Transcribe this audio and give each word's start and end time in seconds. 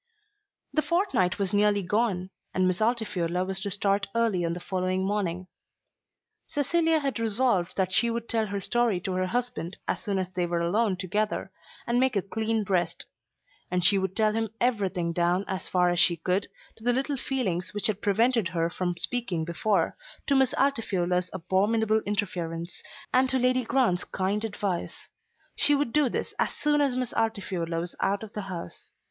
The 0.73 0.81
fortnight 0.81 1.37
was 1.37 1.53
nearly 1.53 1.83
gone, 1.83 2.31
and 2.55 2.65
Miss 2.65 2.81
Altifiorla 2.81 3.45
was 3.45 3.59
to 3.59 3.69
start 3.69 4.07
early 4.15 4.43
on 4.43 4.53
the 4.53 4.59
following 4.59 5.05
morning. 5.05 5.45
Cecilia 6.47 6.99
had 7.01 7.19
resolved 7.19 7.77
that 7.77 7.93
she 7.93 8.09
would 8.09 8.27
tell 8.27 8.47
her 8.47 8.59
story 8.59 8.99
to 9.01 9.13
her 9.13 9.27
husband 9.27 9.77
as 9.87 10.01
soon 10.01 10.17
as 10.17 10.31
they 10.31 10.47
were 10.47 10.59
alone 10.61 10.97
together, 10.97 11.51
and 11.85 11.99
make 11.99 12.15
a 12.15 12.23
clean 12.23 12.63
breast. 12.63 13.05
She 13.81 13.99
would 13.99 14.15
tell 14.15 14.33
him 14.33 14.49
everything 14.59 15.13
down 15.13 15.45
as 15.47 15.67
far 15.67 15.91
as 15.91 15.99
she 15.99 16.17
could, 16.17 16.47
to 16.77 16.83
the 16.83 16.93
little 16.93 17.15
feelings 17.15 17.71
which 17.71 17.85
had 17.85 18.01
prevented 18.01 18.47
her 18.47 18.71
from 18.71 18.95
speaking 18.97 19.45
before, 19.45 19.95
to 20.25 20.33
Miss 20.33 20.55
Altifiorla's 20.57 21.29
abominable 21.31 21.99
interference, 22.07 22.81
and 23.13 23.29
to 23.29 23.37
Lady 23.37 23.63
Grant's 23.63 24.05
kind 24.05 24.43
advice. 24.43 25.09
She 25.55 25.75
would 25.75 25.93
do 25.93 26.09
this 26.09 26.33
as 26.39 26.53
soon 26.55 26.81
as 26.81 26.95
Miss 26.95 27.13
Altifiorla 27.13 27.79
was 27.79 27.95
out 27.99 28.23
of 28.23 28.33
the 28.33 28.41
house. 28.49 28.89